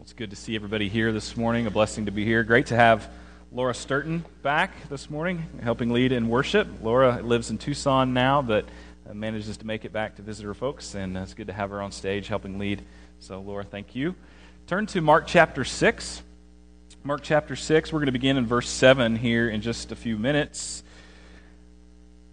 [0.00, 1.66] It's good to see everybody here this morning.
[1.66, 2.42] A blessing to be here.
[2.42, 3.06] Great to have
[3.52, 6.66] Laura Sturton back this morning, helping lead in worship.
[6.82, 8.64] Laura lives in Tucson now, but
[9.08, 11.52] uh, manages to make it back to visit her folks, and uh, it's good to
[11.52, 12.82] have her on stage helping lead.
[13.18, 14.14] So, Laura, thank you.
[14.66, 16.22] Turn to Mark chapter 6.
[17.04, 20.16] Mark chapter 6, we're going to begin in verse 7 here in just a few
[20.16, 20.82] minutes.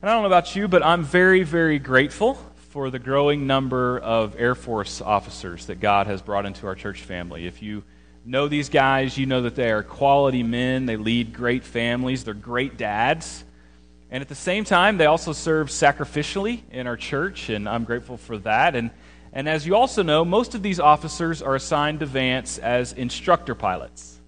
[0.02, 2.40] And I don't know about you, but I'm very, very grateful
[2.78, 7.02] for the growing number of Air Force officers that God has brought into our church
[7.02, 7.48] family.
[7.48, 7.84] If you
[8.24, 12.36] know these guys, you know that they are quality men, they lead great families, they're
[12.36, 13.44] great dads.
[14.12, 18.16] And at the same time, they also serve sacrificially in our church, and I'm grateful
[18.16, 18.76] for that.
[18.76, 18.92] And,
[19.34, 23.56] and as you also know, most of these officers are assigned to Vance as instructor
[23.56, 24.20] pilots.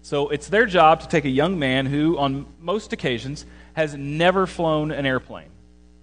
[0.00, 4.46] So it's their job to take a young man who, on most occasions, has never
[4.46, 5.50] flown an airplane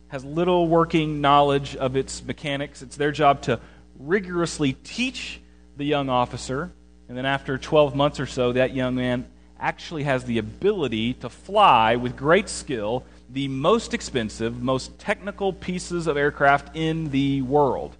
[0.10, 2.82] has little working knowledge of its mechanics.
[2.82, 3.60] It's their job to
[4.00, 5.42] rigorously teach
[5.76, 6.72] the young officer,
[7.08, 9.28] and then after 12 months or so, that young man
[9.60, 16.08] actually has the ability to fly with great skill the most expensive, most technical pieces
[16.08, 17.96] of aircraft in the world.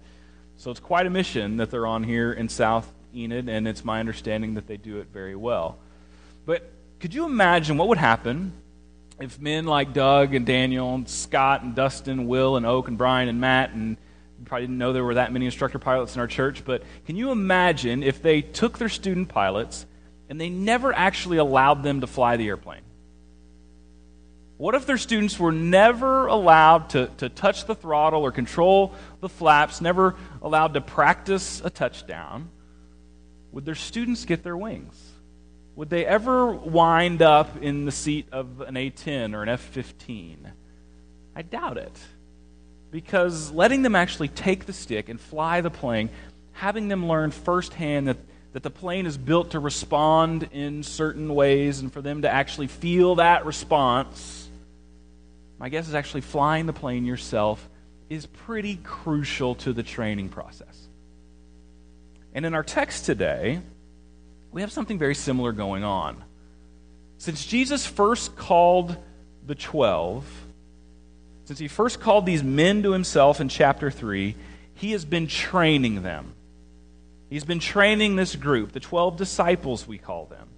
[0.56, 4.00] So it's quite a mission that they're on here in South Enid, and it's my
[4.00, 5.78] understanding that they do it very well.
[6.46, 8.52] But could you imagine what would happen
[9.20, 13.28] if men like Doug and Daniel and Scott and Dustin, Will and Oak and Brian
[13.28, 13.96] and Matt and
[14.38, 17.16] you probably didn't know there were that many instructor pilots in our church, but can
[17.16, 19.84] you imagine if they took their student pilots
[20.28, 22.82] and they never actually allowed them to fly the airplane?
[24.56, 29.28] What if their students were never allowed to, to touch the throttle or control the
[29.28, 32.50] flaps, never allowed to practice a touchdown?
[33.52, 35.07] Would their students get their wings?
[35.78, 39.60] Would they ever wind up in the seat of an A 10 or an F
[39.60, 40.50] 15?
[41.36, 41.96] I doubt it.
[42.90, 46.10] Because letting them actually take the stick and fly the plane,
[46.50, 48.16] having them learn firsthand that,
[48.54, 52.66] that the plane is built to respond in certain ways and for them to actually
[52.66, 54.48] feel that response,
[55.60, 57.68] my guess is actually flying the plane yourself
[58.10, 60.88] is pretty crucial to the training process.
[62.34, 63.60] And in our text today,
[64.52, 66.22] we have something very similar going on.
[67.18, 68.96] Since Jesus first called
[69.46, 70.24] the 12,
[71.44, 74.34] since he first called these men to himself in chapter 3,
[74.74, 76.34] he has been training them.
[77.30, 80.48] He's been training this group, the 12 disciples, we call them.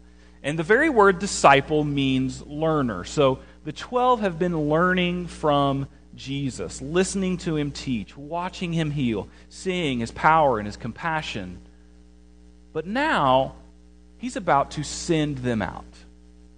[0.43, 3.05] And the very word disciple means learner.
[3.05, 9.29] So the 12 have been learning from Jesus, listening to him teach, watching him heal,
[9.49, 11.61] seeing his power and his compassion.
[12.73, 13.55] But now
[14.21, 15.85] he's about to send them out.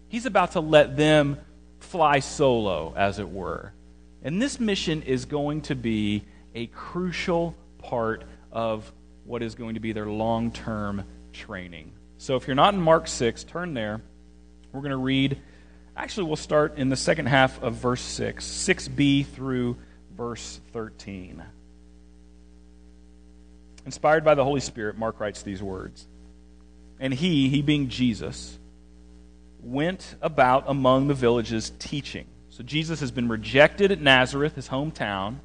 [0.09, 1.39] He's about to let them
[1.79, 3.73] fly solo, as it were.
[4.23, 6.25] And this mission is going to be
[6.55, 8.93] a crucial part of
[9.25, 11.93] what is going to be their long term training.
[12.19, 14.03] So if you're not in Mark 6, turn there.
[14.73, 15.39] We're going to read,
[15.97, 19.77] actually, we'll start in the second half of verse 6, 6b through
[20.17, 21.43] verse 13.
[23.85, 26.07] Inspired by the Holy Spirit, Mark writes these words.
[27.03, 28.57] And he, he being Jesus,
[29.61, 32.27] went about among the villages teaching.
[32.51, 35.39] So Jesus has been rejected at Nazareth, his hometown,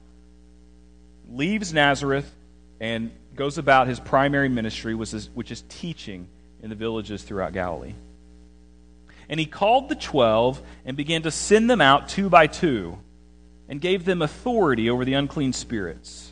[1.31, 2.31] leaves Nazareth,
[2.79, 5.13] and goes about his primary ministry, which
[5.51, 6.27] is teaching
[6.61, 7.95] in the villages throughout Galilee.
[9.27, 12.99] And he called the twelve and began to send them out two by two,
[13.67, 16.31] and gave them authority over the unclean spirits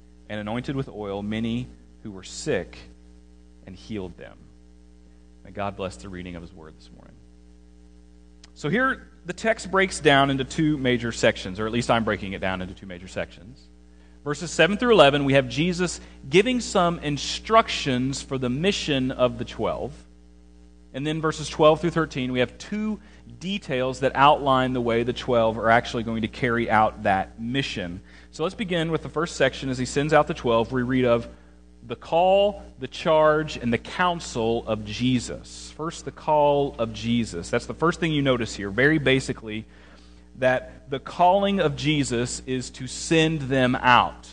[0.31, 1.67] and anointed with oil many
[2.03, 2.77] who were sick
[3.67, 4.37] and healed them.
[5.43, 7.13] May God bless the reading of his word this morning.
[8.53, 12.31] So here the text breaks down into two major sections, or at least I'm breaking
[12.31, 13.59] it down into two major sections.
[14.23, 15.99] Verses 7 through 11, we have Jesus
[16.29, 19.91] giving some instructions for the mission of the 12.
[20.93, 23.01] And then verses 12 through 13, we have two
[23.39, 27.99] details that outline the way the 12 are actually going to carry out that mission.
[28.33, 30.71] So let's begin with the first section as he sends out the 12.
[30.71, 31.27] We read of
[31.85, 35.73] the call, the charge, and the counsel of Jesus.
[35.75, 37.49] First, the call of Jesus.
[37.49, 39.65] That's the first thing you notice here, very basically,
[40.37, 44.29] that the calling of Jesus is to send them out.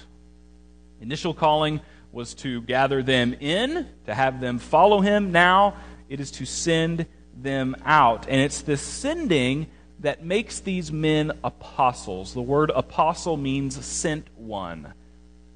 [1.00, 1.80] Initial calling
[2.12, 5.32] was to gather them in, to have them follow him.
[5.32, 5.74] Now
[6.08, 7.04] it is to send
[7.36, 8.28] them out.
[8.28, 9.66] And it's this sending
[10.00, 12.34] that makes these men apostles.
[12.34, 14.92] The word apostle means sent one.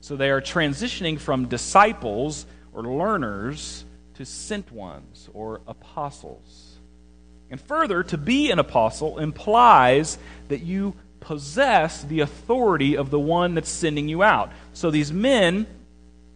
[0.01, 3.85] So they are transitioning from disciples or learners
[4.15, 6.77] to sent ones or apostles.
[7.51, 10.19] And further, to be an apostle implies
[10.49, 14.51] that you possess the authority of the one that's sending you out.
[14.73, 15.67] So these men,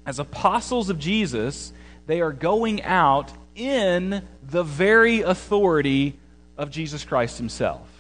[0.04, 1.72] as apostles of Jesus,
[2.06, 6.18] they are going out in the very authority
[6.56, 7.95] of Jesus Christ himself.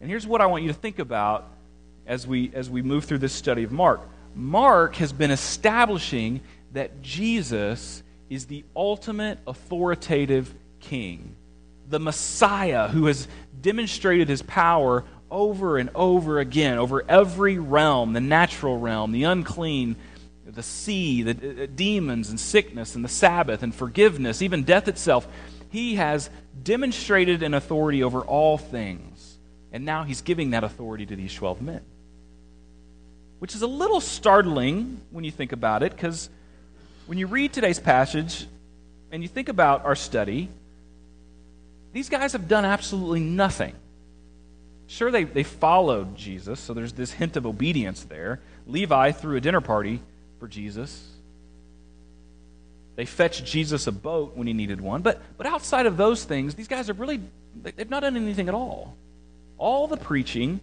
[0.00, 1.48] And here's what I want you to think about
[2.06, 4.00] as we, as we move through this study of Mark.
[4.34, 6.40] Mark has been establishing
[6.72, 11.34] that Jesus is the ultimate authoritative king,
[11.88, 13.26] the Messiah who has
[13.60, 19.96] demonstrated his power over and over again over every realm the natural realm, the unclean,
[20.46, 25.26] the sea, the uh, demons and sickness and the Sabbath and forgiveness, even death itself.
[25.70, 26.30] He has
[26.62, 29.17] demonstrated an authority over all things.
[29.72, 31.82] And now he's giving that authority to these 12 men.
[33.38, 36.28] Which is a little startling when you think about it, because
[37.06, 38.46] when you read today's passage
[39.12, 40.48] and you think about our study,
[41.92, 43.74] these guys have done absolutely nothing.
[44.88, 48.40] Sure, they, they followed Jesus, so there's this hint of obedience there.
[48.66, 50.00] Levi threw a dinner party
[50.40, 51.06] for Jesus.
[52.96, 55.02] They fetched Jesus a boat when he needed one.
[55.02, 57.20] But, but outside of those things, these guys have really,
[57.62, 58.96] they've not done anything at all.
[59.58, 60.60] All the preaching,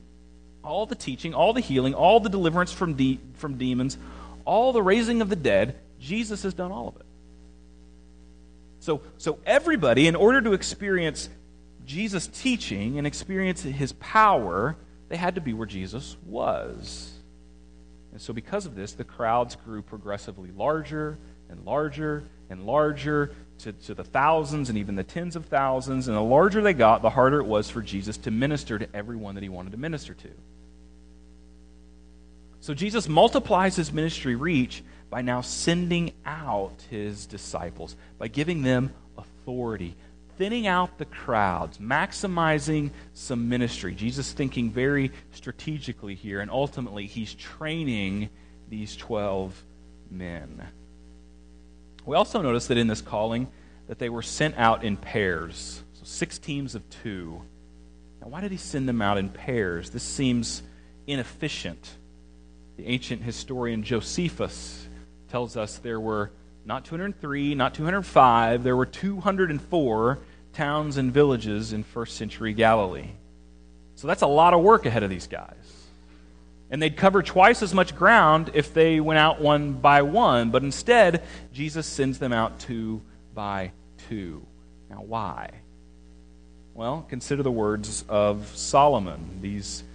[0.63, 3.97] all the teaching, all the healing, all the deliverance from, de- from demons,
[4.45, 7.05] all the raising of the dead, Jesus has done all of it.
[8.79, 11.29] So, so everybody, in order to experience
[11.85, 14.75] Jesus' teaching and experience his power,
[15.09, 17.11] they had to be where Jesus was.
[18.11, 21.17] And so, because of this, the crowds grew progressively larger
[21.49, 26.07] and larger and larger to, to the thousands and even the tens of thousands.
[26.07, 29.35] And the larger they got, the harder it was for Jesus to minister to everyone
[29.35, 30.29] that he wanted to minister to.
[32.59, 38.91] So, Jesus multiplies his ministry reach by now sending out his disciples, by giving them
[39.17, 39.95] authority,
[40.39, 43.93] thinning out the crowds, maximizing some ministry.
[43.93, 48.29] Jesus thinking very strategically here, and ultimately, he's training
[48.67, 49.63] these 12
[50.09, 50.67] men.
[52.05, 53.47] We also notice that in this calling
[53.87, 55.83] that they were sent out in pairs.
[55.93, 57.41] So six teams of two.
[58.21, 59.89] Now why did he send them out in pairs?
[59.89, 60.63] This seems
[61.07, 61.95] inefficient.
[62.77, 64.87] The ancient historian Josephus
[65.29, 66.31] tells us there were
[66.65, 68.63] not 203, not 205.
[68.63, 70.19] There were 204
[70.53, 73.09] towns and villages in first century Galilee.
[73.95, 75.84] So that's a lot of work ahead of these guys.
[76.75, 80.61] And they'd cover twice as much ground if they went out one by one, but
[80.61, 81.23] instead,
[81.53, 83.01] Jesus sends them out two
[83.33, 83.71] by
[84.09, 84.45] two.
[84.89, 85.51] Now, why?
[86.73, 89.39] Well, consider the words of Solomon.
[89.41, 89.85] These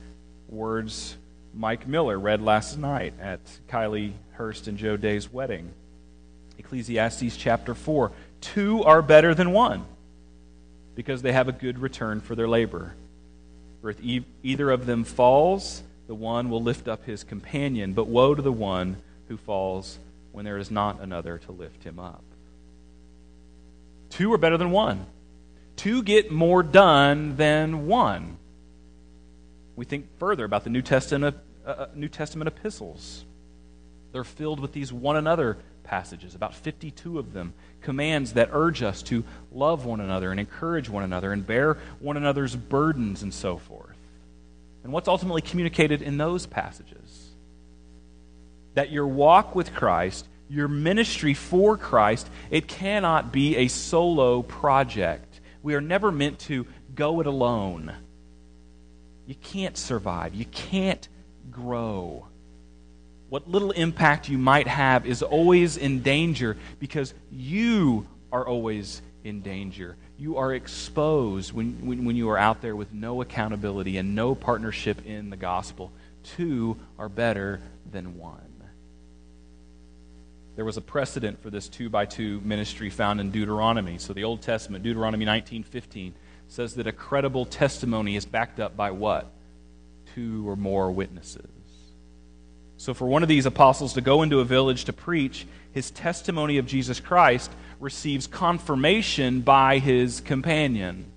[0.48, 1.18] words
[1.52, 5.74] Mike Miller read last night at Kylie Hurst and Joe Day's wedding.
[6.56, 8.10] Ecclesiastes chapter 4.
[8.40, 9.84] Two are better than one
[10.94, 12.94] because they have a good return for their labor.
[13.82, 14.00] For if
[14.42, 18.50] either of them falls, the one will lift up his companion, but woe to the
[18.50, 18.96] one
[19.28, 20.00] who falls
[20.32, 22.24] when there is not another to lift him up.
[24.08, 25.06] Two are better than one.
[25.76, 28.38] Two get more done than one.
[29.76, 33.24] We think further about the New Testament, uh, uh New Testament epistles.
[34.10, 39.00] They're filled with these one another passages, about 52 of them, commands that urge us
[39.04, 43.58] to love one another and encourage one another and bear one another's burdens and so
[43.58, 43.89] forth.
[44.82, 47.30] And what's ultimately communicated in those passages?
[48.74, 55.40] That your walk with Christ, your ministry for Christ, it cannot be a solo project.
[55.62, 57.92] We are never meant to go it alone.
[59.26, 60.34] You can't survive.
[60.34, 61.06] You can't
[61.50, 62.26] grow
[63.30, 69.40] what little impact you might have is always in danger because you are always in
[69.40, 69.96] danger.
[70.20, 74.34] You are exposed when, when, when, you are out there with no accountability and no
[74.34, 75.90] partnership in the gospel.
[76.22, 78.50] Two are better than one.
[80.56, 83.96] There was a precedent for this two by two ministry found in Deuteronomy.
[83.96, 86.12] So the Old Testament, Deuteronomy 19:15,
[86.48, 89.32] says that a credible testimony is backed up by what?
[90.14, 91.48] Two or more witnesses.
[92.76, 96.58] So, for one of these apostles to go into a village to preach, his testimony
[96.58, 97.50] of Jesus Christ
[97.80, 101.10] receives confirmation by his companion.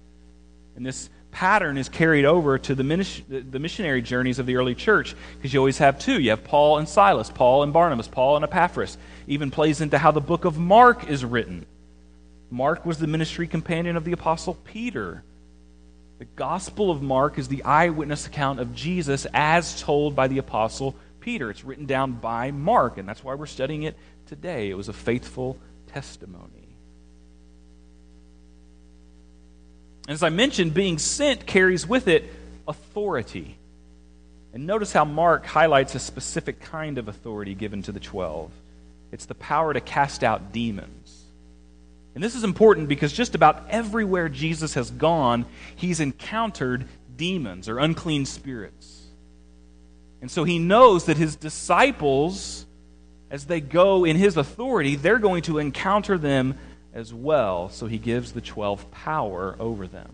[0.75, 2.83] And this pattern is carried over to the,
[3.29, 6.19] the missionary journeys of the early church because you always have two.
[6.19, 8.97] You have Paul and Silas, Paul and Barnabas, Paul and Epaphras.
[9.27, 11.65] even plays into how the book of Mark is written.
[12.49, 15.23] Mark was the ministry companion of the Apostle Peter.
[16.19, 20.95] The Gospel of Mark is the eyewitness account of Jesus as told by the Apostle
[21.19, 21.49] Peter.
[21.49, 24.69] It's written down by Mark, and that's why we're studying it today.
[24.69, 25.57] It was a faithful
[25.93, 26.49] testimony.
[30.07, 32.29] As I mentioned, being sent carries with it
[32.67, 33.57] authority.
[34.53, 38.51] And notice how Mark highlights a specific kind of authority given to the twelve
[39.11, 41.23] it's the power to cast out demons.
[42.15, 45.45] And this is important because just about everywhere Jesus has gone,
[45.75, 49.03] he's encountered demons or unclean spirits.
[50.19, 52.65] And so he knows that his disciples,
[53.33, 56.55] as they go in his authority, they're going to encounter them
[56.93, 57.67] as well.
[57.69, 60.11] So he gives the 12 power over them.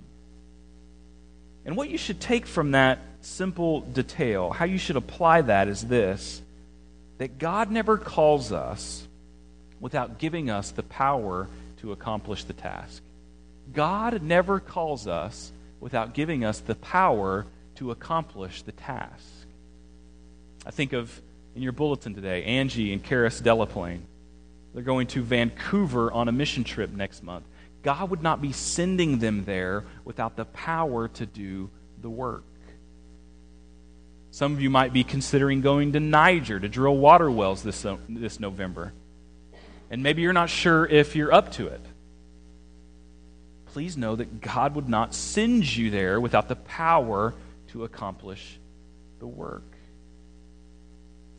[1.65, 5.81] And what you should take from that simple detail, how you should apply that is
[5.81, 6.41] this
[7.17, 9.05] that God never calls us
[9.81, 11.49] without giving us the power
[11.81, 13.03] to accomplish the task.
[13.73, 17.45] God never calls us without giving us the power
[17.75, 19.27] to accomplish the task.
[20.65, 21.21] I think of
[21.55, 24.01] in your bulletin today, Angie and Karis Delaplane.
[24.73, 27.45] They're going to Vancouver on a mission trip next month.
[27.81, 31.69] God would not be sending them there without the power to do
[32.01, 32.43] the work.
[34.31, 37.97] Some of you might be considering going to Niger to drill water wells this, uh,
[38.07, 38.93] this November.
[39.89, 41.81] And maybe you're not sure if you're up to it.
[43.73, 47.33] Please know that God would not send you there without the power
[47.69, 48.59] to accomplish
[49.19, 49.63] the work.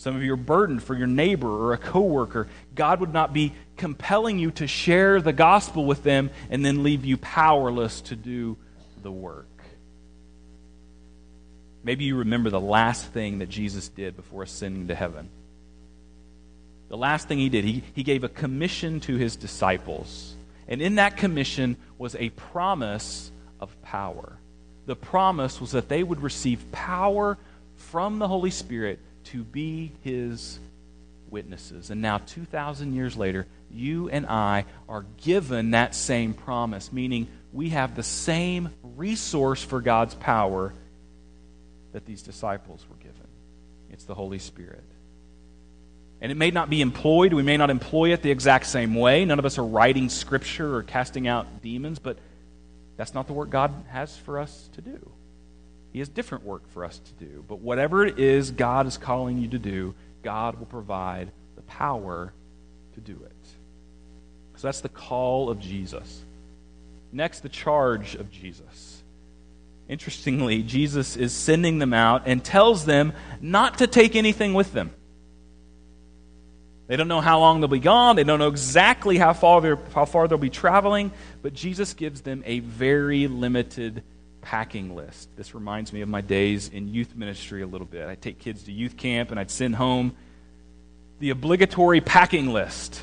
[0.00, 2.48] Some of you are burdened for your neighbor or a coworker.
[2.74, 7.04] God would not be compelling you to share the gospel with them and then leave
[7.04, 8.56] you powerless to do
[9.02, 9.44] the work.
[11.84, 15.28] Maybe you remember the last thing that Jesus did before ascending to heaven.
[16.88, 20.34] The last thing he did, he, he gave a commission to his disciples.
[20.66, 23.30] And in that commission was a promise
[23.60, 24.38] of power.
[24.86, 27.36] The promise was that they would receive power
[27.76, 28.98] from the Holy Spirit
[29.32, 30.58] to be his
[31.30, 31.90] witnesses.
[31.90, 37.70] And now, 2,000 years later, you and I are given that same promise, meaning we
[37.70, 40.74] have the same resource for God's power
[41.92, 43.16] that these disciples were given.
[43.90, 44.84] It's the Holy Spirit.
[46.20, 49.24] And it may not be employed, we may not employ it the exact same way.
[49.24, 52.18] None of us are writing scripture or casting out demons, but
[52.96, 55.10] that's not the work God has for us to do.
[55.92, 57.44] He has different work for us to do.
[57.48, 62.32] But whatever it is God is calling you to do, God will provide the power
[62.94, 63.32] to do it.
[64.56, 66.22] So that's the call of Jesus.
[67.12, 69.02] Next, the charge of Jesus.
[69.88, 74.92] Interestingly, Jesus is sending them out and tells them not to take anything with them.
[76.86, 78.16] They don't know how long they'll be gone.
[78.16, 82.42] They don't know exactly how far, how far they'll be traveling, but Jesus gives them
[82.46, 84.02] a very limited
[84.42, 85.28] packing list.
[85.36, 88.06] This reminds me of my days in youth ministry a little bit.
[88.06, 90.14] I'd take kids to youth camp and I'd send home
[91.18, 93.02] the obligatory packing list.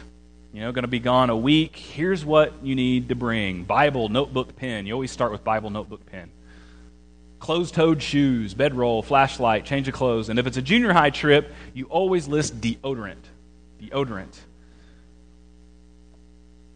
[0.54, 1.76] You know, going to be gone a week.
[1.76, 4.86] Here's what you need to bring Bible, notebook, pen.
[4.86, 6.32] You always start with Bible, notebook, pen.
[7.40, 10.30] Closed toed shoes, bedroll, flashlight, change of clothes.
[10.30, 13.22] And if it's a junior high trip, you always list deodorant.
[13.80, 14.36] Deodorant.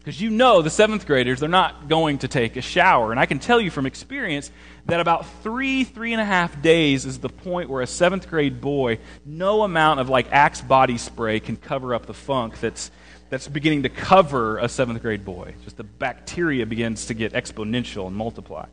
[0.02, 3.12] Because you know the seventh graders, they're not going to take a shower.
[3.12, 4.50] And I can tell you from experience
[4.86, 8.60] that about three, three and a half days is the point where a seventh grade
[8.60, 12.90] boy, no amount of like Axe body spray can cover up the funk that's,
[13.30, 15.54] that's beginning to cover a seventh grade boy.
[15.62, 18.66] Just the bacteria begins to get exponential and multiply.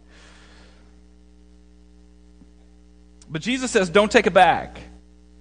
[3.29, 4.71] But Jesus says, don't take a bag.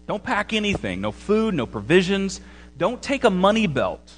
[0.06, 1.00] Don't pack anything.
[1.00, 2.42] No food, no provisions.
[2.76, 4.12] Don't take a money belt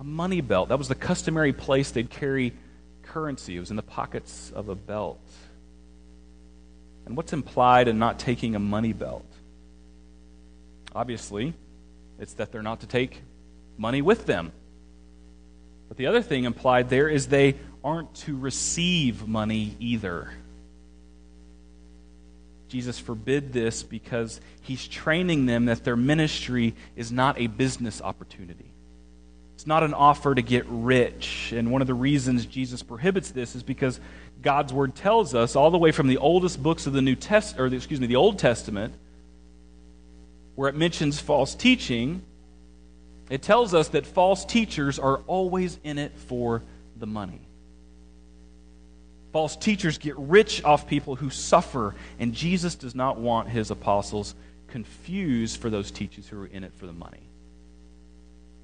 [0.00, 0.70] a money belt.
[0.70, 2.54] That was the customary place they'd carry
[3.02, 3.56] currency.
[3.56, 5.20] It was in the pockets of a belt.
[7.04, 9.26] And what's implied in not taking a money belt?
[10.94, 11.52] Obviously,
[12.18, 13.20] it's that they're not to take
[13.76, 14.52] money with them.
[15.88, 20.30] But the other thing implied there is they aren't to receive money either.
[22.68, 28.72] Jesus forbid this because he's training them that their ministry is not a business opportunity.
[29.60, 31.52] It's not an offer to get rich.
[31.54, 34.00] And one of the reasons Jesus prohibits this is because
[34.40, 37.60] God's word tells us all the way from the oldest books of the New Test
[37.60, 38.94] or the, excuse me, the Old Testament
[40.54, 42.22] where it mentions false teaching,
[43.28, 46.62] it tells us that false teachers are always in it for
[46.96, 47.42] the money.
[49.30, 54.34] False teachers get rich off people who suffer, and Jesus does not want his apostles
[54.68, 57.29] confused for those teachers who are in it for the money.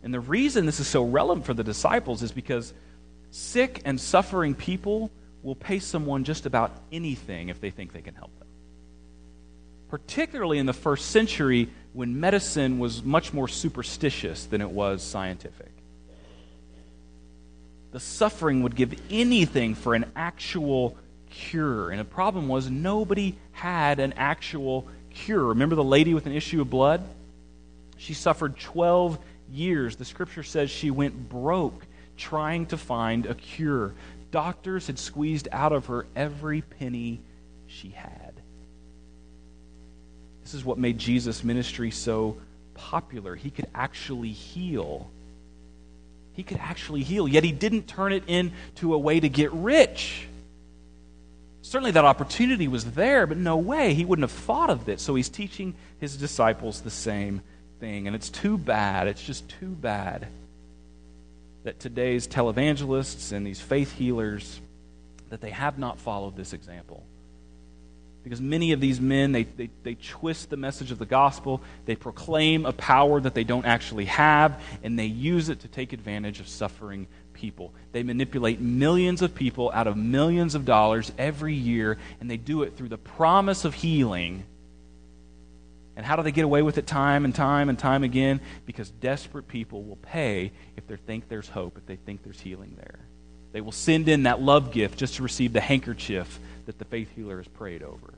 [0.03, 2.73] And the reason this is so relevant for the disciples is because
[3.31, 5.11] sick and suffering people
[5.43, 8.49] will pay someone just about anything if they think they can help them.
[9.89, 15.71] Particularly in the first century when medicine was much more superstitious than it was scientific.
[17.93, 20.99] The suffering would give anything for an actual
[21.31, 21.91] cure.
[21.91, 25.45] And the problem was nobody had an actual cure.
[25.45, 27.03] Remember the lady with an issue of blood?
[27.97, 29.19] She suffered 12
[29.53, 29.97] years.
[29.97, 31.87] The scripture says she went broke
[32.17, 33.95] trying to find a cure.
[34.31, 37.21] Doctors had squeezed out of her every penny
[37.67, 38.33] she had.
[40.43, 42.37] This is what made Jesus' ministry so
[42.75, 43.35] popular.
[43.35, 45.11] He could actually heal.
[46.35, 50.29] He could actually heal, yet he didn't turn it into a way to get rich.
[51.63, 53.95] Certainly that opportunity was there, but no way.
[53.95, 55.01] He wouldn't have thought of it.
[55.01, 57.41] So he's teaching his disciples the same
[57.81, 58.07] thing.
[58.07, 59.09] And it's too bad.
[59.09, 60.29] It's just too bad
[61.65, 64.61] that today's televangelists and these faith healers
[65.31, 67.03] that they have not followed this example
[68.23, 71.97] because many of these men they, they, they, twist the message of the gospel they
[71.97, 76.39] proclaim a power that they don't actually have and they use it to take advantage
[76.39, 77.73] of suffering people.
[77.93, 82.63] They manipulate millions of people out of millions of dollars every year, and they do
[82.63, 84.45] it through the promise of healing.
[85.97, 88.41] And how do they get away with it time and time and time again?
[88.67, 92.75] Because desperate people will pay if they think there's hope, if they think there's healing
[92.77, 92.99] there.
[93.53, 97.09] They will send in that love gift just to receive the handkerchief that the faith
[97.17, 98.13] healer has prayed over.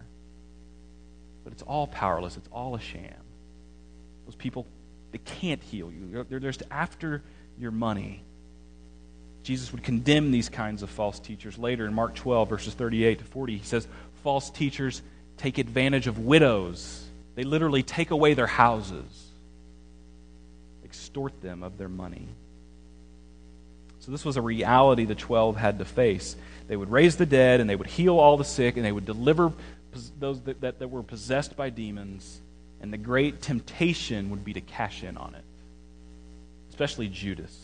[1.45, 3.15] But it's all powerless, it's all a sham.
[4.27, 4.67] Those people,
[5.13, 6.27] they can't heal you.
[6.29, 7.23] They're just after
[7.59, 8.25] your money.
[9.45, 13.25] Jesus would condemn these kinds of false teachers later in Mark 12, verses 38 to
[13.25, 13.57] 40.
[13.57, 13.87] He says,
[14.23, 15.01] False teachers
[15.37, 17.08] take advantage of widows.
[17.39, 19.29] They literally take away their houses,
[20.85, 22.27] extort them of their money.
[24.01, 26.35] So, this was a reality the 12 had to face.
[26.67, 29.05] They would raise the dead, and they would heal all the sick, and they would
[29.05, 29.53] deliver
[30.19, 32.41] those that, that, that were possessed by demons.
[32.81, 35.45] And the great temptation would be to cash in on it,
[36.71, 37.57] especially Judas.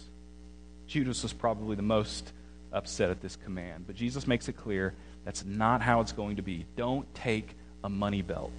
[0.86, 2.30] Judas was probably the most
[2.72, 3.88] upset at this command.
[3.88, 6.64] But Jesus makes it clear that's not how it's going to be.
[6.76, 8.52] Don't take a money belt.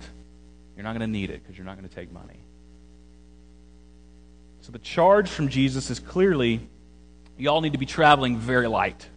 [0.76, 2.40] You're not going to need it because you're not going to take money.
[4.62, 6.68] So the charge from Jesus is clearly
[7.38, 9.08] you all need to be traveling very light.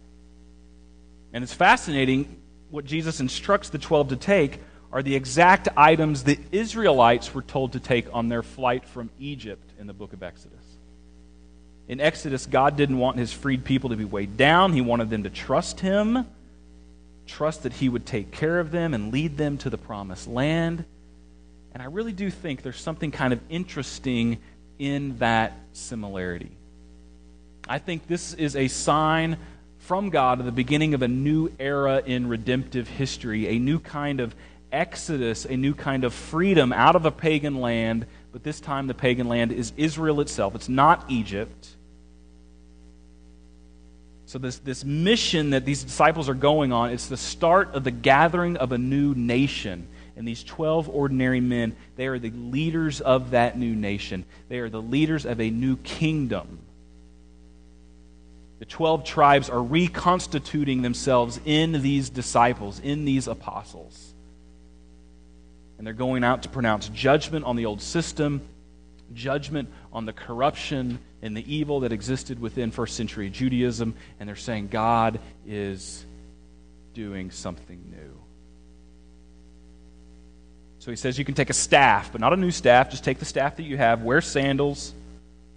[1.33, 2.37] And it's fascinating
[2.69, 4.59] what Jesus instructs the 12 to take
[4.91, 9.71] are the exact items the Israelites were told to take on their flight from Egypt
[9.79, 10.57] in the book of Exodus.
[11.87, 14.73] In Exodus, God didn't want his freed people to be weighed down.
[14.73, 16.25] He wanted them to trust him,
[17.25, 20.85] trust that he would take care of them and lead them to the promised land.
[21.73, 24.39] And I really do think there's something kind of interesting
[24.79, 26.51] in that similarity.
[27.67, 29.37] I think this is a sign
[29.79, 34.19] from God of the beginning of a new era in redemptive history, a new kind
[34.19, 34.35] of
[34.71, 38.93] exodus, a new kind of freedom out of a pagan land, but this time the
[38.93, 40.55] pagan land is Israel itself.
[40.55, 41.69] It's not Egypt.
[44.25, 47.89] So, this, this mission that these disciples are going on, it's the start of the
[47.89, 49.87] gathering of a new nation.
[50.19, 54.25] And these 12 ordinary men, they are the leaders of that new nation.
[54.49, 56.59] They are the leaders of a new kingdom.
[58.59, 64.13] The 12 tribes are reconstituting themselves in these disciples, in these apostles.
[65.77, 68.41] And they're going out to pronounce judgment on the old system,
[69.13, 74.35] judgment on the corruption and the evil that existed within first century Judaism, and they're
[74.35, 76.05] saying God is
[76.93, 78.08] doing something new.
[80.89, 82.89] So he says you can take a staff, but not a new staff.
[82.89, 84.01] Just take the staff that you have.
[84.01, 84.91] Wear sandals.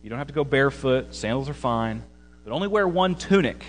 [0.02, 1.14] You don't have to go barefoot.
[1.14, 2.02] Sandals are fine.
[2.44, 3.64] But only wear one tunic,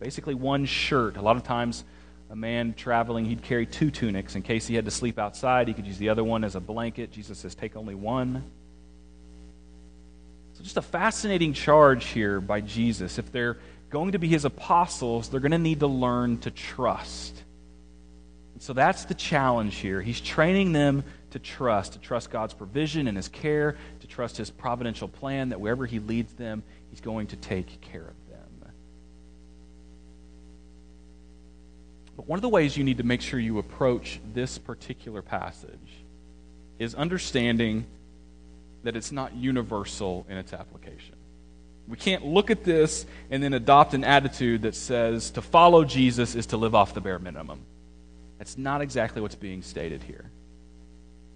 [0.00, 1.18] basically one shirt.
[1.18, 1.84] A lot of times,
[2.30, 5.68] a man traveling, he'd carry two tunics in case he had to sleep outside.
[5.68, 7.12] He could use the other one as a blanket.
[7.12, 8.42] Jesus says, take only one
[10.54, 13.18] So, just a fascinating charge here by Jesus.
[13.18, 13.58] If they're
[13.90, 17.42] going to be his apostles, they're going to need to learn to trust.
[18.62, 20.00] So that's the challenge here.
[20.00, 24.50] He's training them to trust, to trust God's provision and his care, to trust his
[24.50, 28.72] providential plan that wherever he leads them, he's going to take care of them.
[32.14, 36.04] But one of the ways you need to make sure you approach this particular passage
[36.78, 37.84] is understanding
[38.84, 41.16] that it's not universal in its application.
[41.88, 46.36] We can't look at this and then adopt an attitude that says to follow Jesus
[46.36, 47.66] is to live off the bare minimum.
[48.42, 50.28] That's not exactly what's being stated here.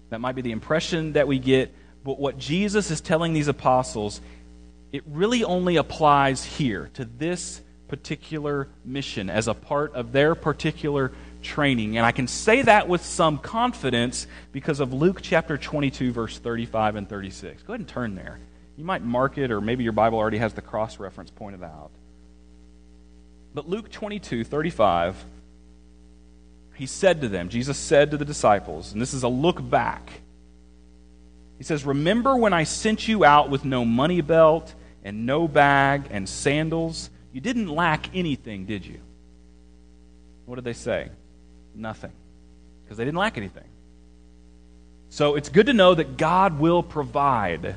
[0.09, 4.19] That might be the impression that we get, but what Jesus is telling these apostles
[4.91, 11.13] it really only applies here to this particular mission as a part of their particular
[11.41, 11.95] training.
[11.95, 16.97] And I can say that with some confidence because of Luke chapter 22, verse 35
[16.97, 17.63] and 36.
[17.63, 18.37] Go ahead and turn there.
[18.75, 21.91] You might mark it, or maybe your Bible already has the cross reference pointed out.
[23.53, 25.25] But Luke 22, 35,
[26.77, 30.11] he said to them, Jesus said to the disciples, and this is a look back.
[31.57, 36.07] He says, Remember when I sent you out with no money belt and no bag
[36.11, 37.09] and sandals?
[37.33, 38.99] You didn't lack anything, did you?
[40.45, 41.09] What did they say?
[41.73, 42.11] Nothing.
[42.83, 43.63] Because they didn't lack anything.
[45.09, 47.75] So it's good to know that God will provide.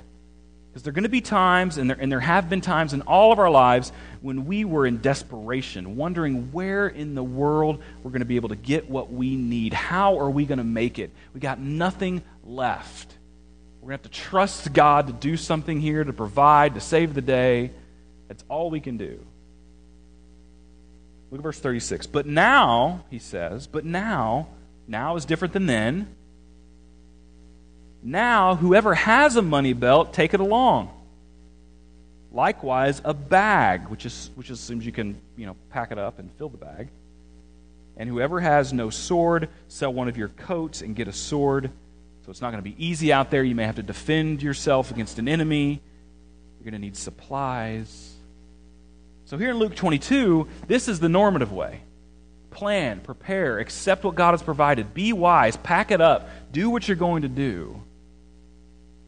[0.80, 3.02] Because there are going to be times, and there, and there have been times in
[3.02, 8.10] all of our lives, when we were in desperation, wondering where in the world we're
[8.10, 9.74] going to be able to get what we need.
[9.74, 11.10] How are we going to make it?
[11.34, 13.14] We got nothing left.
[13.82, 17.12] We're going to have to trust God to do something here, to provide, to save
[17.12, 17.72] the day.
[18.28, 19.22] That's all we can do.
[21.30, 22.06] Look at verse 36.
[22.06, 24.48] But now, he says, but now,
[24.88, 26.16] now is different than then.
[28.02, 30.90] Now, whoever has a money belt, take it along.
[32.32, 36.30] Likewise, a bag, which, is, which assumes you can you know, pack it up and
[36.32, 36.88] fill the bag.
[37.96, 41.70] And whoever has no sword, sell one of your coats and get a sword.
[42.24, 43.42] So it's not going to be easy out there.
[43.42, 45.80] You may have to defend yourself against an enemy.
[46.58, 48.14] You're going to need supplies.
[49.26, 51.82] So here in Luke 22, this is the normative way
[52.50, 56.96] plan, prepare, accept what God has provided, be wise, pack it up, do what you're
[56.96, 57.80] going to do.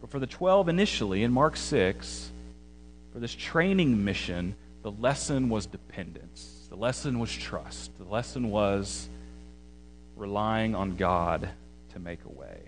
[0.02, 2.30] But for the 12 initially in Mark 6,
[3.12, 6.66] for this training mission, the lesson was dependence.
[6.68, 7.96] The lesson was trust.
[7.98, 9.08] The lesson was
[10.16, 11.48] relying on God
[11.92, 12.58] to make a way.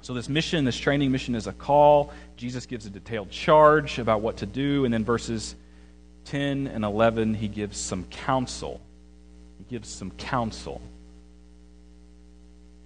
[0.00, 2.12] So, this mission, this training mission, is a call.
[2.36, 4.84] Jesus gives a detailed charge about what to do.
[4.84, 5.54] And then verses
[6.24, 8.80] 10 and 11, he gives some counsel.
[9.58, 10.80] He gives some counsel.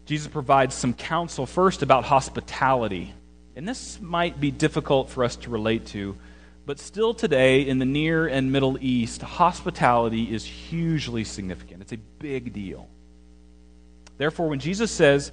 [0.04, 3.14] Jesus provides some counsel first about hospitality.
[3.54, 6.16] And this might be difficult for us to relate to,
[6.64, 11.82] but still today in the Near and Middle East, hospitality is hugely significant.
[11.82, 12.88] It's a big deal.
[14.16, 15.32] Therefore, when Jesus says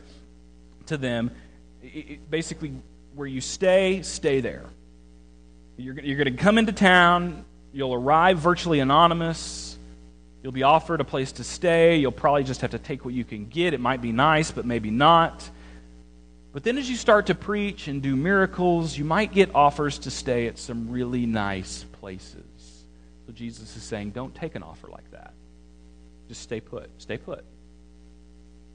[0.88, 1.32] to them,
[2.30, 2.74] basically,
[3.16, 4.66] where you stay, stay there.
[5.78, 9.78] You're, going to come into town, You'll arrive virtually anonymous.
[10.42, 11.98] You'll be offered a place to stay.
[11.98, 13.74] You'll probably just have to take what you can get.
[13.74, 15.48] It might be nice, but maybe not.
[16.52, 20.12] But then, as you start to preach and do miracles, you might get offers to
[20.12, 22.86] stay at some really nice places.
[23.28, 25.34] So, Jesus is saying, don't take an offer like that.
[26.28, 26.90] Just stay put.
[26.98, 27.46] Stay put.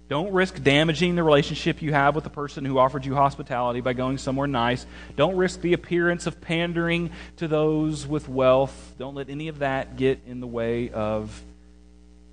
[0.09, 3.95] Don't risk damaging the relationship you have with the person who offered you hospitality by
[3.95, 4.85] going somewhere nice.
[5.17, 8.95] Don't risk the appearance of pandering to those with wealth.
[8.99, 11.43] Don't let any of that get in the way of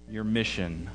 [0.09, 0.89] your mission.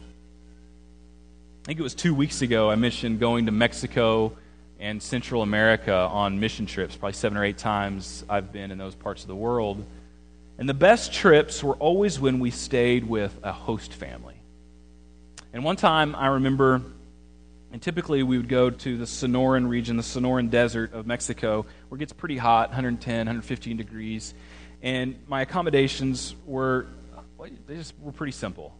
[1.66, 4.36] I think it was two weeks ago I mentioned going to Mexico
[4.78, 6.94] and Central America on mission trips.
[6.94, 9.84] Probably seven or eight times I've been in those parts of the world.
[10.58, 14.36] And the best trips were always when we stayed with a host family.
[15.52, 16.82] And one time I remember,
[17.72, 21.96] and typically we would go to the Sonoran region, the Sonoran Desert of Mexico, where
[21.96, 24.34] it gets pretty hot 110, 115 degrees.
[24.82, 26.86] And my accommodations were,
[27.66, 28.72] they just were pretty simple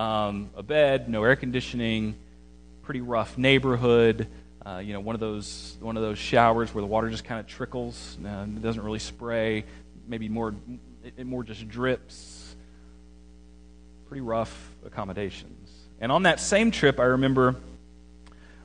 [0.00, 2.14] um, a bed, no air conditioning,
[2.82, 4.26] pretty rough neighborhood.
[4.64, 7.38] Uh, you know, one of those one of those showers where the water just kind
[7.38, 9.64] of trickles, uh, it doesn't really spray.
[10.08, 10.54] Maybe more,
[11.04, 12.54] it more just drips.
[14.08, 15.70] Pretty rough accommodations.
[16.00, 17.56] And on that same trip, I remember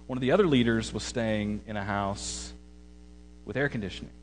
[0.07, 2.53] one of the other leaders was staying in a house
[3.43, 4.13] with air conditioning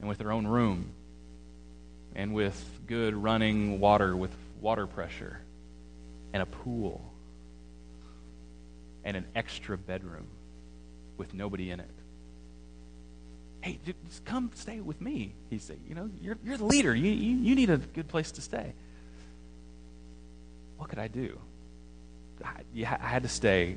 [0.00, 0.92] and with their own room
[2.14, 5.40] and with good running water with water pressure
[6.32, 7.02] and a pool
[9.04, 10.26] and an extra bedroom
[11.16, 11.90] with nobody in it.
[13.62, 15.34] Hey, just come stay with me.
[15.50, 16.94] He said, You know, you're, you're the leader.
[16.94, 18.72] You, you, you need a good place to stay.
[20.78, 21.38] What could I do?
[22.42, 23.76] I had to stay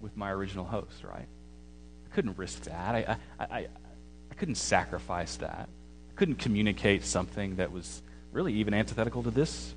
[0.00, 1.26] with my original host, right?
[2.10, 2.94] I couldn't risk that.
[2.94, 3.66] I, I, I,
[4.30, 5.68] I couldn't sacrifice that.
[5.68, 9.74] I couldn't communicate something that was really even antithetical to this.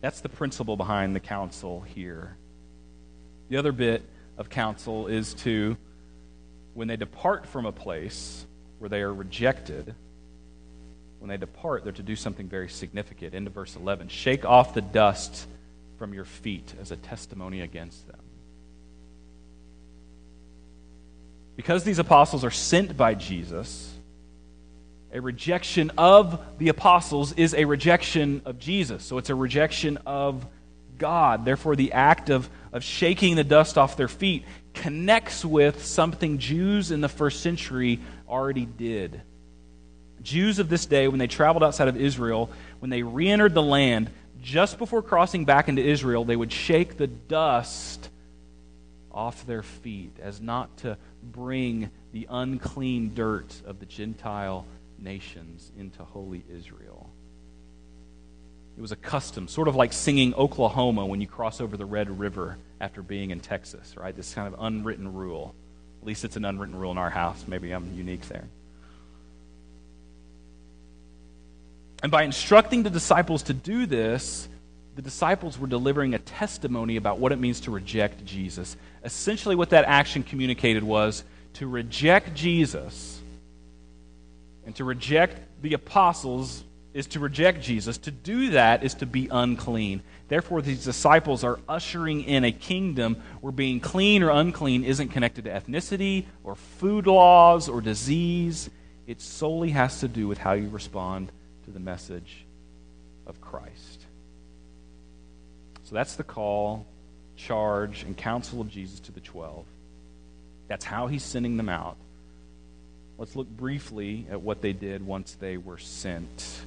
[0.00, 2.36] That's the principle behind the counsel here.
[3.48, 4.02] The other bit
[4.38, 5.76] of counsel is to,
[6.74, 8.46] when they depart from a place
[8.78, 9.94] where they are rejected,
[11.18, 13.34] when they depart, they're to do something very significant.
[13.34, 15.46] Into verse 11 shake off the dust
[15.98, 18.20] from your feet as a testimony against them.
[21.56, 23.92] Because these apostles are sent by Jesus,
[25.12, 29.04] A rejection of the apostles is a rejection of Jesus.
[29.04, 30.46] So it's a rejection of
[30.98, 31.44] God.
[31.44, 36.92] Therefore, the act of, of shaking the dust off their feet connects with something Jews
[36.92, 39.20] in the first century already did.
[40.22, 43.62] Jews of this day, when they traveled outside of Israel, when they re entered the
[43.62, 44.10] land,
[44.42, 48.08] just before crossing back into Israel, they would shake the dust
[49.10, 54.66] off their feet as not to bring the unclean dirt of the Gentile
[55.00, 57.10] nations into holy Israel.
[58.76, 62.18] It was a custom, sort of like singing Oklahoma when you cross over the Red
[62.18, 64.14] River after being in Texas, right?
[64.14, 65.54] This kind of unwritten rule.
[66.00, 67.44] At least it's an unwritten rule in our house.
[67.46, 68.44] Maybe I'm unique there.
[72.02, 74.48] And by instructing the disciples to do this,
[74.96, 78.76] the disciples were delivering a testimony about what it means to reject Jesus.
[79.04, 83.19] Essentially, what that action communicated was to reject Jesus
[84.64, 87.98] and to reject the apostles is to reject Jesus.
[87.98, 90.02] To do that is to be unclean.
[90.28, 95.44] Therefore, these disciples are ushering in a kingdom where being clean or unclean isn't connected
[95.44, 98.70] to ethnicity or food laws or disease.
[99.06, 101.30] It solely has to do with how you respond
[101.64, 102.44] to the message
[103.26, 104.06] of Christ.
[105.84, 106.86] So that's the call,
[107.36, 109.64] charge, and counsel of Jesus to the twelve.
[110.68, 111.96] That's how he's sending them out.
[113.20, 116.62] Let's look briefly at what they did once they were sent.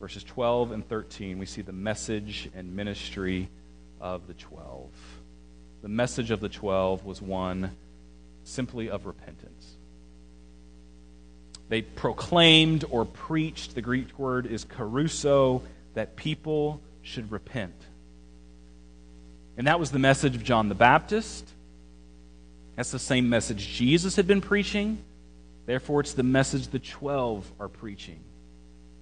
[0.00, 3.50] Verses 12 and 13, we see the message and ministry
[4.00, 4.88] of the twelve.
[5.82, 7.72] The message of the twelve was one
[8.42, 9.76] simply of repentance.
[11.68, 15.60] They proclaimed or preached, the Greek word is kerusso,
[15.92, 17.74] that people should repent.
[19.58, 21.46] And that was the message of John the Baptist.
[22.76, 25.04] That's the same message Jesus had been preaching.
[25.70, 28.18] Therefore, it's the message the 12 are preaching.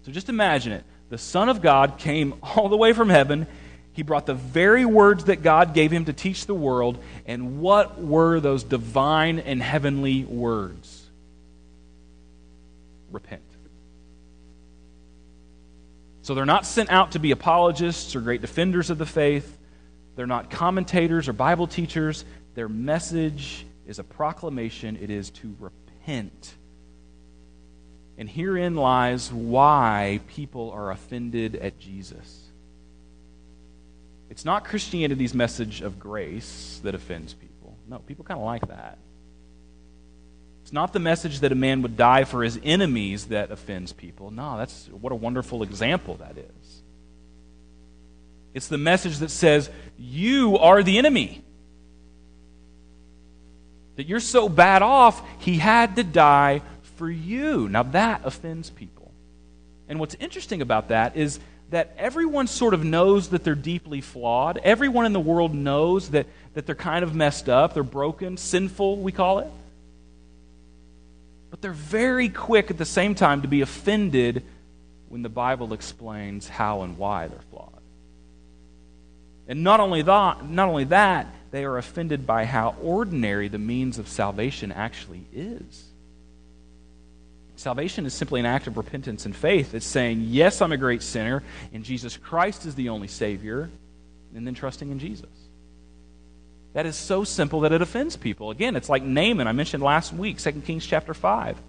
[0.02, 0.84] So just imagine it.
[1.08, 3.46] The Son of God came all the way from heaven.
[3.94, 6.98] He brought the very words that God gave him to teach the world.
[7.24, 11.06] And what were those divine and heavenly words?
[13.10, 13.40] repent.
[16.20, 19.56] So they're not sent out to be apologists or great defenders of the faith.
[20.16, 22.26] They're not commentators or Bible teachers.
[22.56, 26.57] Their message is a proclamation, it is to repent.
[28.18, 32.48] And herein lies why people are offended at Jesus.
[34.28, 37.76] It's not Christianity's message of grace that offends people.
[37.88, 38.98] No, people kind of like that.
[40.62, 44.30] It's not the message that a man would die for his enemies that offends people.
[44.30, 46.82] No, that's what a wonderful example that is.
[48.52, 51.42] It's the message that says, You are the enemy.
[53.96, 56.62] That you're so bad off, he had to die
[56.98, 57.68] for you.
[57.68, 59.10] Now that offends people.
[59.88, 64.58] And what's interesting about that is that everyone sort of knows that they're deeply flawed.
[64.58, 68.98] Everyone in the world knows that, that they're kind of messed up, they're broken, sinful,
[68.98, 69.48] we call it.
[71.50, 74.42] But they're very quick at the same time to be offended
[75.08, 77.72] when the Bible explains how and why they're flawed.
[79.46, 83.98] And not only that, not only that, they are offended by how ordinary the means
[83.98, 85.84] of salvation actually is.
[87.58, 89.74] Salvation is simply an act of repentance and faith.
[89.74, 91.42] It's saying, Yes, I'm a great sinner,
[91.72, 93.68] and Jesus Christ is the only Savior,
[94.32, 95.28] and then trusting in Jesus.
[96.74, 98.52] That is so simple that it offends people.
[98.52, 101.60] Again, it's like Naaman, I mentioned last week, 2 Kings chapter 5.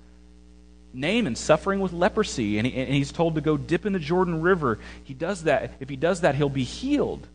[0.93, 4.41] Naaman suffering with leprosy, and, he, and he's told to go dip in the Jordan
[4.41, 4.78] River.
[5.04, 5.73] He does that.
[5.80, 7.25] If he does that, he'll be healed.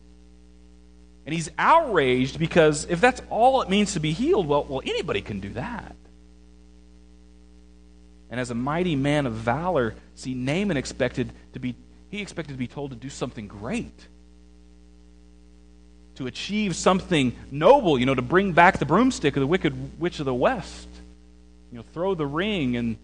[1.25, 5.21] And he's outraged because if that's all it means to be healed, well, well, anybody
[5.21, 5.93] can do that.
[8.29, 11.75] And as a mighty man of valor, see, Naaman expected to be,
[12.09, 14.07] he expected to be told to do something great
[16.15, 20.19] to achieve something noble, you know, to bring back the broomstick of the wicked witch
[20.19, 20.87] of the west.
[21.71, 22.97] You know, throw the ring and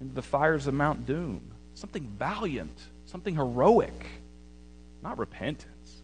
[0.00, 1.40] into the fires of Mount Doom.
[1.74, 2.76] Something valiant,
[3.06, 4.06] something heroic,
[5.02, 6.02] not repentance.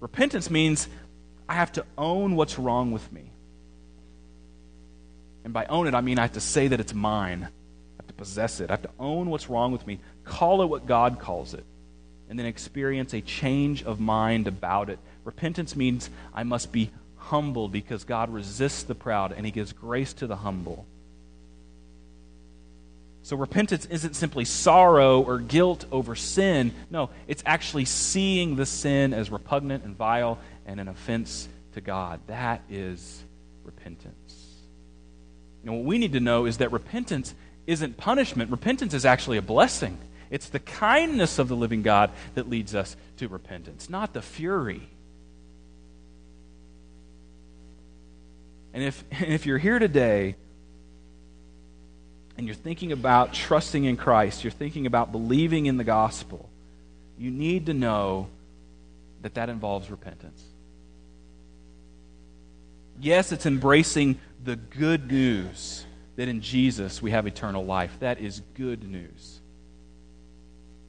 [0.00, 0.88] Repentance means
[1.48, 3.30] I have to own what's wrong with me.
[5.46, 7.44] And by own it, I mean I have to say that it's mine.
[7.44, 8.68] I have to possess it.
[8.68, 10.00] I have to own what's wrong with me.
[10.24, 11.64] Call it what God calls it
[12.28, 14.98] and then experience a change of mind about it.
[15.22, 20.12] Repentance means I must be humble because God resists the proud and he gives grace
[20.14, 20.84] to the humble.
[23.22, 26.72] So repentance isn't simply sorrow or guilt over sin.
[26.90, 32.18] No, it's actually seeing the sin as repugnant and vile and an offense to God.
[32.26, 33.22] That is
[33.62, 34.35] repentance.
[35.66, 37.34] And what we need to know is that repentance
[37.66, 39.98] isn't punishment, repentance is actually a blessing.
[40.30, 44.88] It's the kindness of the living God that leads us to repentance, not the fury.
[48.72, 50.36] And if, and if you're here today
[52.38, 56.48] and you're thinking about trusting in Christ, you're thinking about believing in the gospel,
[57.18, 58.28] you need to know
[59.22, 60.40] that that involves repentance.
[63.00, 67.94] Yes, it's embracing the good news that in Jesus we have eternal life.
[68.00, 69.40] That is good news.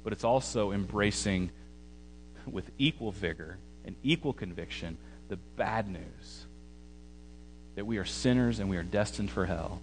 [0.04, 1.50] But it's also embracing
[2.50, 6.46] with equal vigor and equal conviction the bad news
[7.76, 9.82] that we are sinners and we are destined for hell.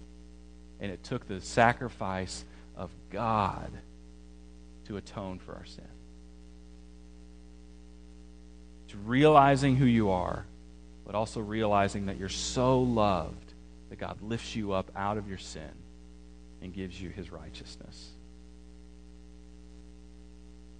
[0.79, 2.43] And it took the sacrifice
[2.75, 3.71] of God
[4.87, 5.85] to atone for our sin.
[8.85, 10.45] It's realizing who you are,
[11.05, 13.44] but also realizing that you're so loved
[13.95, 15.71] that God lifts you up out of your sin
[16.61, 18.11] and gives you his righteousness.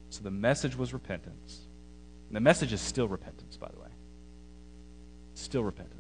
[0.10, 1.62] So the message was repentance.
[2.28, 3.88] And the message is still repentance, by the way.
[5.34, 5.94] Still repentance.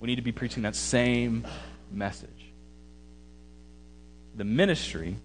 [0.00, 1.46] We need to be preaching that same
[1.92, 2.30] message.
[4.36, 5.16] The ministry,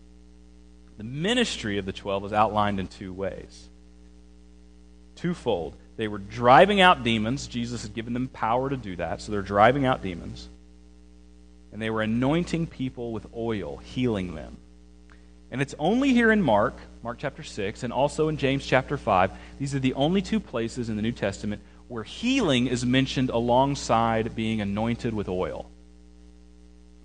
[0.98, 3.70] the ministry of the 12 is outlined in two ways.
[5.16, 5.78] Twofold.
[5.96, 7.48] They were driving out demons.
[7.48, 10.50] Jesus had given them power to do that, so they're driving out demons
[11.76, 14.56] and they were anointing people with oil, healing them.
[15.52, 19.32] And it's only here in Mark, Mark chapter 6, and also in James chapter 5.
[19.60, 24.38] These are the only two places in the New Testament where healing is mentioned alongside
[24.38, 25.70] being anointed with oil.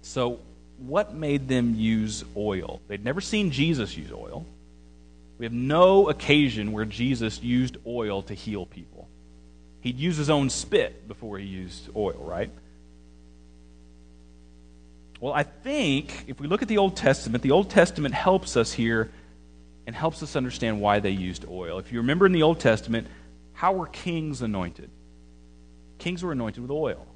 [0.03, 0.39] So,
[0.79, 2.81] what made them use oil?
[2.87, 4.47] They'd never seen Jesus use oil.
[5.37, 9.09] We have no occasion where Jesus used oil to heal people.
[9.81, 12.53] He'd use his own spit before he used oil, right?
[15.21, 18.73] Well, I think if we look at the Old Testament, the Old Testament helps us
[18.73, 19.11] here
[19.87, 21.79] and helps us understand why they used oil.
[21.79, 23.07] If you remember in the Old Testament,
[23.53, 24.91] how were kings anointed?
[25.99, 27.07] Kings were anointed with oil.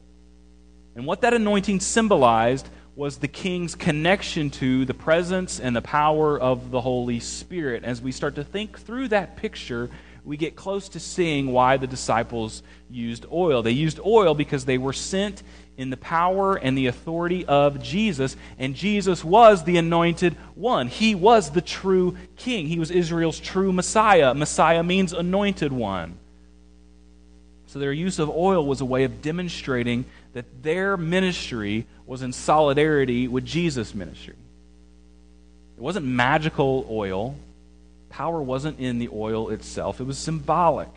[0.94, 6.38] And what that anointing symbolized was the king's connection to the presence and the power
[6.38, 7.84] of the Holy Spirit.
[7.84, 9.88] As we start to think through that picture,
[10.24, 13.62] we get close to seeing why the disciples used oil.
[13.62, 15.42] They used oil because they were sent
[15.76, 20.88] in the power and the authority of Jesus, and Jesus was the anointed one.
[20.88, 22.66] He was the true king.
[22.66, 24.34] He was Israel's true Messiah.
[24.34, 26.18] Messiah means anointed one.
[27.66, 32.32] So their use of oil was a way of demonstrating that their ministry was in
[32.32, 34.36] solidarity with Jesus' ministry.
[35.76, 37.34] It wasn't magical oil.
[38.10, 40.00] Power wasn't in the oil itself.
[40.00, 40.88] It was symbolic.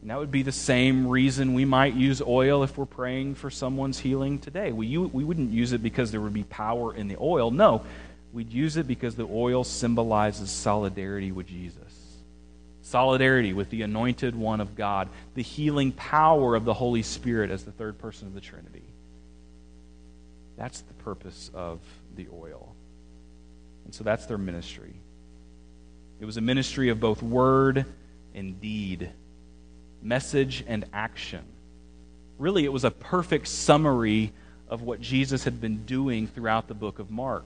[0.00, 3.50] And that would be the same reason we might use oil if we're praying for
[3.50, 4.72] someone's healing today.
[4.72, 7.50] We, we wouldn't use it because there would be power in the oil.
[7.50, 7.84] No,
[8.32, 12.22] we'd use it because the oil symbolizes solidarity with Jesus,
[12.80, 17.64] solidarity with the anointed one of God, the healing power of the Holy Spirit as
[17.64, 18.84] the third person of the Trinity.
[20.56, 21.80] That's the purpose of
[22.16, 22.74] the oil.
[23.84, 24.94] And so that's their ministry.
[26.20, 27.84] It was a ministry of both word
[28.34, 29.10] and deed
[30.02, 31.42] message, and action.
[32.38, 34.32] Really, it was a perfect summary
[34.68, 37.44] of what Jesus had been doing throughout the book of Mark.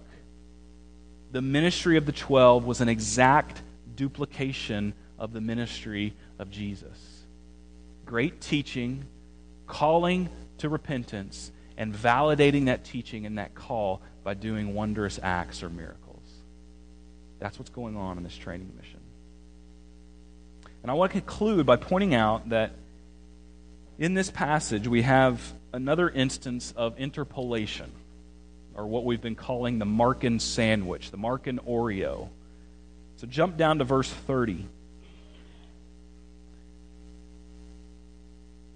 [1.33, 3.61] The ministry of the twelve was an exact
[3.97, 7.23] duplication of the ministry of Jesus.
[8.05, 9.05] Great teaching,
[9.67, 15.71] calling to repentance, and validating that teaching and that call by doing wondrous acts or
[15.71, 16.23] miracles.
[17.41, 18.94] That's what's going on in this training mission.
[20.85, 22.73] And I want to conclude by pointing out that
[23.99, 25.41] in this passage we have
[25.73, 27.91] another instance of interpolation,
[28.75, 32.29] or what we've been calling the Markan sandwich, the Markan Oreo.
[33.17, 34.67] So jump down to verse 30.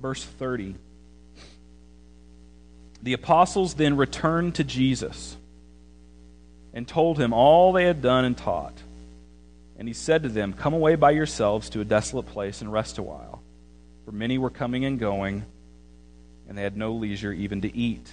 [0.01, 0.77] Verse 30.
[3.03, 5.37] The apostles then returned to Jesus
[6.73, 8.73] and told him all they had done and taught.
[9.79, 12.99] And he said to them, Come away by yourselves to a desolate place and rest
[12.99, 13.43] a while.
[14.05, 15.45] For many were coming and going,
[16.49, 18.11] and they had no leisure even to eat.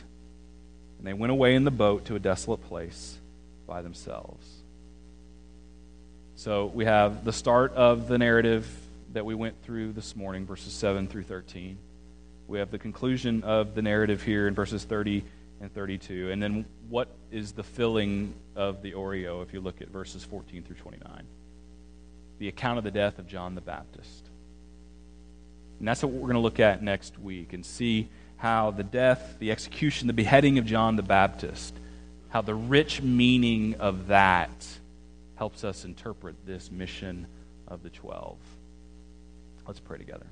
[1.00, 3.18] And they went away in the boat to a desolate place
[3.66, 4.46] by themselves.
[6.36, 8.68] So we have the start of the narrative
[9.14, 11.78] that we went through this morning, verses 7 through 13.
[12.48, 15.24] We have the conclusion of the narrative here in verses 30
[15.62, 16.32] and 32.
[16.32, 20.64] And then what is the filling of the Oreo if you look at verses 14
[20.64, 21.24] through 29?
[22.40, 24.30] The account of the death of John the Baptist.
[25.80, 29.36] And that's what we're going to look at next week and see how the death,
[29.40, 31.74] the execution, the beheading of John the Baptist,
[32.30, 34.66] how the rich meaning of that
[35.36, 37.28] helps us interpret this mission
[37.68, 38.38] of the 12.
[39.68, 40.28] Let's pray together.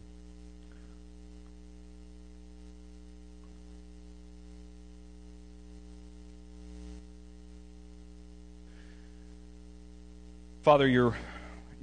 [10.62, 11.14] Father, your,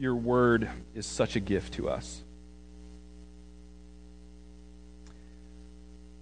[0.00, 2.22] your word is such a gift to us.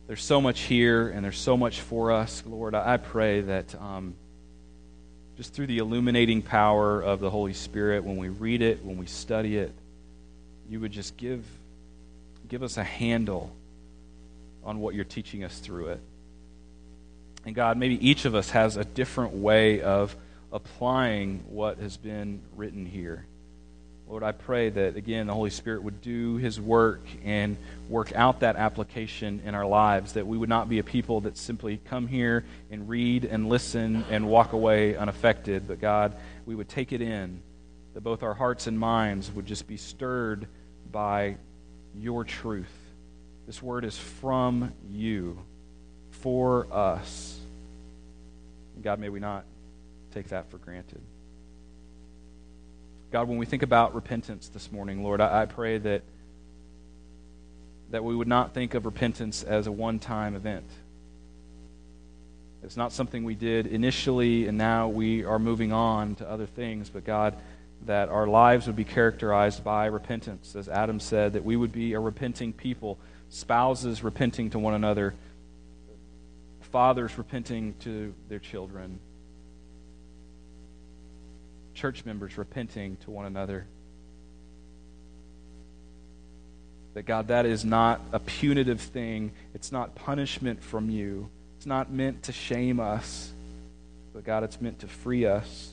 [0.09, 2.43] There's so much here, and there's so much for us.
[2.45, 4.14] Lord, I pray that um,
[5.37, 9.07] just through the illuminating power of the Holy Spirit, when we read it, when we
[9.07, 9.72] study it,
[10.68, 11.45] you would just give,
[12.49, 13.53] give us a handle
[14.64, 16.01] on what you're teaching us through it.
[17.47, 20.16] And God, maybe each of us has a different way of
[20.53, 23.24] applying what has been written here.
[24.09, 27.59] Lord, I pray that, again, the Holy Spirit would do His work and
[27.90, 31.36] work out that application in our lives, that we would not be a people that
[31.36, 36.14] simply come here and read and listen and walk away unaffected, but God,
[36.46, 37.42] we would take it in,
[37.92, 40.46] that both our hearts and minds would just be stirred
[40.90, 41.36] by
[41.94, 42.72] your truth.
[43.46, 45.38] This word is from you,
[46.12, 47.38] for us.
[48.82, 49.44] God, may we not
[50.14, 51.02] take that for granted.
[53.11, 56.02] God, when we think about repentance this morning, Lord, I, I pray that,
[57.90, 60.66] that we would not think of repentance as a one time event.
[62.62, 66.90] It's not something we did initially and now we are moving on to other things,
[66.90, 67.34] but God,
[67.86, 70.54] that our lives would be characterized by repentance.
[70.54, 72.98] As Adam said, that we would be a repenting people,
[73.30, 75.14] spouses repenting to one another,
[76.61, 78.98] fathers repenting to their children,
[81.79, 83.64] church members repenting to one another.
[86.95, 89.31] That God, that is not a punitive thing.
[89.55, 91.29] It's not punishment from you.
[91.57, 93.31] It's not meant to shame us.
[94.12, 95.72] But God, it's meant to free us.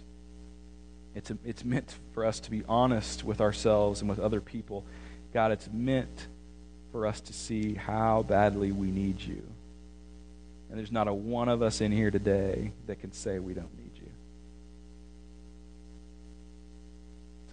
[1.15, 4.83] It's, a, it's meant for us to be honest with ourselves and with other people.
[5.33, 6.27] God, it's meant
[6.91, 9.41] for us to see how badly we need you.
[10.69, 13.75] And there's not a one of us in here today that can say we don't
[13.75, 13.84] need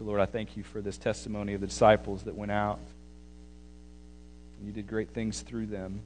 [0.02, 2.80] So, Lord, I thank you for this testimony of the disciples that went out.
[4.58, 6.00] And you did great things through them.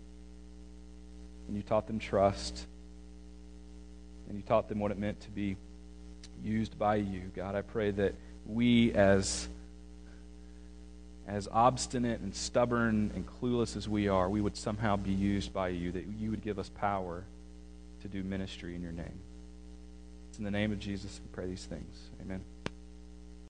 [1.48, 2.66] And you taught them trust.
[4.28, 5.56] And you taught them what it meant to be
[6.44, 7.22] used by you.
[7.34, 9.48] God, I pray that we, as,
[11.26, 15.68] as obstinate and stubborn and clueless as we are, we would somehow be used by
[15.68, 17.24] you, that you would give us power
[18.02, 19.18] to do ministry in your name.
[20.28, 22.10] It's in the name of Jesus we pray these things.
[22.20, 22.42] Amen.